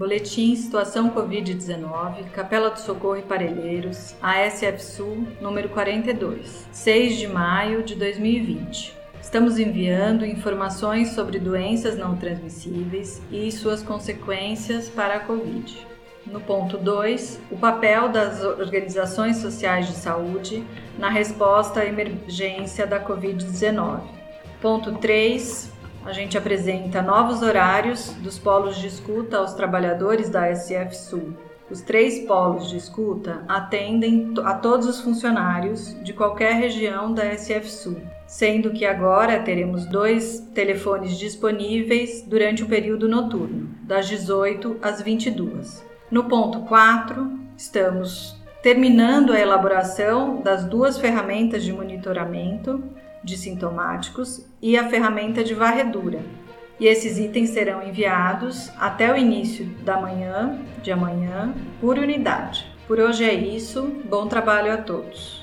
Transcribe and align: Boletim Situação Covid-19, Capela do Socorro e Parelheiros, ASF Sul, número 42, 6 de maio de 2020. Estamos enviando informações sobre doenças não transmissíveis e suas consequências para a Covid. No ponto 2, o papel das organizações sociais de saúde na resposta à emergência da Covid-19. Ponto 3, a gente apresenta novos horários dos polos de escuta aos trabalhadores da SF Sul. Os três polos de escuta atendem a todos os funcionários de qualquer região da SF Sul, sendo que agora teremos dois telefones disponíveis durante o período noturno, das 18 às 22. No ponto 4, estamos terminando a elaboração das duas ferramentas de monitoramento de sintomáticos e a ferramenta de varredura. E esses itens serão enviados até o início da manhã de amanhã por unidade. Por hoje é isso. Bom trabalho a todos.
Boletim 0.00 0.56
Situação 0.56 1.10
Covid-19, 1.10 2.30
Capela 2.30 2.70
do 2.70 2.80
Socorro 2.80 3.18
e 3.18 3.22
Parelheiros, 3.22 4.14
ASF 4.22 4.82
Sul, 4.82 5.26
número 5.42 5.68
42, 5.68 6.66
6 6.72 7.18
de 7.18 7.28
maio 7.28 7.82
de 7.82 7.94
2020. 7.96 8.96
Estamos 9.20 9.58
enviando 9.58 10.24
informações 10.24 11.10
sobre 11.10 11.38
doenças 11.38 11.98
não 11.98 12.16
transmissíveis 12.16 13.20
e 13.30 13.52
suas 13.52 13.82
consequências 13.82 14.88
para 14.88 15.16
a 15.16 15.20
Covid. 15.20 15.86
No 16.24 16.40
ponto 16.40 16.78
2, 16.78 17.38
o 17.50 17.58
papel 17.58 18.08
das 18.08 18.42
organizações 18.42 19.36
sociais 19.36 19.86
de 19.86 19.92
saúde 19.92 20.64
na 20.98 21.10
resposta 21.10 21.80
à 21.80 21.84
emergência 21.84 22.86
da 22.86 23.04
Covid-19. 23.04 24.00
Ponto 24.62 24.92
3, 24.94 25.70
a 26.04 26.12
gente 26.12 26.38
apresenta 26.38 27.02
novos 27.02 27.42
horários 27.42 28.12
dos 28.20 28.38
polos 28.38 28.76
de 28.76 28.86
escuta 28.86 29.38
aos 29.38 29.52
trabalhadores 29.52 30.30
da 30.30 30.54
SF 30.54 30.96
Sul. 30.96 31.34
Os 31.70 31.82
três 31.82 32.26
polos 32.26 32.68
de 32.68 32.76
escuta 32.76 33.44
atendem 33.46 34.34
a 34.44 34.54
todos 34.54 34.88
os 34.88 35.00
funcionários 35.00 35.94
de 36.02 36.12
qualquer 36.12 36.54
região 36.54 37.12
da 37.12 37.24
SF 37.36 37.70
Sul, 37.70 37.96
sendo 38.26 38.72
que 38.72 38.84
agora 38.84 39.40
teremos 39.40 39.86
dois 39.86 40.40
telefones 40.52 41.16
disponíveis 41.16 42.22
durante 42.26 42.64
o 42.64 42.66
período 42.66 43.08
noturno, 43.08 43.68
das 43.82 44.08
18 44.08 44.78
às 44.82 45.00
22. 45.00 45.84
No 46.10 46.24
ponto 46.24 46.62
4, 46.62 47.38
estamos 47.56 48.36
terminando 48.62 49.32
a 49.32 49.38
elaboração 49.38 50.42
das 50.42 50.64
duas 50.64 50.98
ferramentas 50.98 51.62
de 51.62 51.72
monitoramento 51.72 52.82
de 53.22 53.36
sintomáticos 53.36 54.46
e 54.60 54.76
a 54.76 54.88
ferramenta 54.88 55.44
de 55.44 55.54
varredura. 55.54 56.20
E 56.78 56.86
esses 56.86 57.18
itens 57.18 57.50
serão 57.50 57.82
enviados 57.82 58.70
até 58.78 59.12
o 59.12 59.16
início 59.16 59.66
da 59.84 60.00
manhã 60.00 60.58
de 60.82 60.90
amanhã 60.90 61.54
por 61.80 61.98
unidade. 61.98 62.66
Por 62.86 62.98
hoje 62.98 63.24
é 63.24 63.34
isso. 63.34 63.82
Bom 64.08 64.26
trabalho 64.26 64.72
a 64.72 64.78
todos. 64.78 65.39